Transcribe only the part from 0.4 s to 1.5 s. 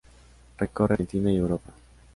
Recorre Argentina y